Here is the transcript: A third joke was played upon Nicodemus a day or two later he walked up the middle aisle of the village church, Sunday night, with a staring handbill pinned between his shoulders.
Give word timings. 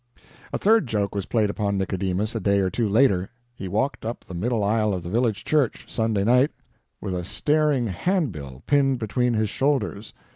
A 0.51 0.57
third 0.57 0.87
joke 0.87 1.13
was 1.13 1.27
played 1.27 1.51
upon 1.51 1.77
Nicodemus 1.77 2.33
a 2.33 2.39
day 2.39 2.59
or 2.59 2.71
two 2.71 2.89
later 2.89 3.29
he 3.53 3.67
walked 3.67 4.03
up 4.03 4.25
the 4.25 4.33
middle 4.33 4.63
aisle 4.63 4.95
of 4.95 5.03
the 5.03 5.11
village 5.11 5.45
church, 5.45 5.85
Sunday 5.87 6.23
night, 6.23 6.49
with 6.99 7.13
a 7.13 7.23
staring 7.23 7.85
handbill 7.85 8.63
pinned 8.65 8.97
between 8.97 9.35
his 9.35 9.51
shoulders. 9.51 10.11